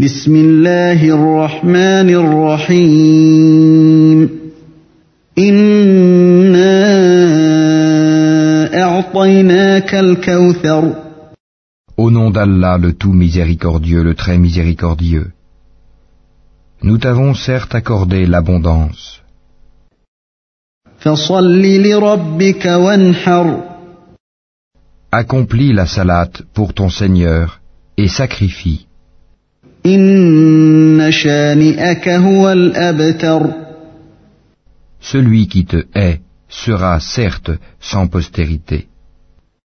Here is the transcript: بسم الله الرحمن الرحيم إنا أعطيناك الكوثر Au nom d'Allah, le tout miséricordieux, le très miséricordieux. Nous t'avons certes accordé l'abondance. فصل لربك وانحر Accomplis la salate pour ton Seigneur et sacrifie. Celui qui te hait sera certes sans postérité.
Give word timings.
بسم 0.00 0.36
الله 0.36 1.02
الرحمن 1.10 2.10
الرحيم 2.22 3.58
إنا 5.38 6.74
أعطيناك 8.82 9.94
الكوثر 9.94 10.92
Au 11.96 12.10
nom 12.12 12.30
d'Allah, 12.30 12.78
le 12.78 12.92
tout 12.92 13.12
miséricordieux, 13.12 14.04
le 14.04 14.14
très 14.14 14.38
miséricordieux. 14.38 15.32
Nous 16.84 16.98
t'avons 16.98 17.34
certes 17.34 17.74
accordé 17.74 18.24
l'abondance. 18.26 19.20
فصل 20.98 21.62
لربك 21.62 22.66
وانحر 22.66 23.62
Accomplis 25.10 25.72
la 25.72 25.86
salate 25.86 26.42
pour 26.54 26.72
ton 26.72 26.88
Seigneur 26.88 27.60
et 27.96 28.06
sacrifie. 28.06 28.86
Celui 35.01 35.47
qui 35.47 35.65
te 35.65 35.85
hait 35.93 36.21
sera 36.47 36.99
certes 37.01 37.51
sans 37.81 38.07
postérité. 38.07 38.87